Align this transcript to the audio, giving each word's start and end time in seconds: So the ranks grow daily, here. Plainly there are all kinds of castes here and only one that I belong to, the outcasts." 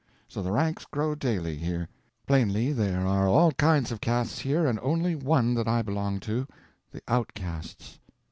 So 0.27 0.41
the 0.41 0.51
ranks 0.51 0.85
grow 0.85 1.13
daily, 1.13 1.57
here. 1.57 1.87
Plainly 2.25 2.73
there 2.73 3.05
are 3.05 3.27
all 3.27 3.51
kinds 3.51 3.91
of 3.91 4.01
castes 4.01 4.39
here 4.39 4.65
and 4.65 4.79
only 4.81 5.13
one 5.13 5.53
that 5.53 5.67
I 5.67 5.83
belong 5.83 6.19
to, 6.21 6.47
the 6.89 7.03
outcasts." 7.07 7.99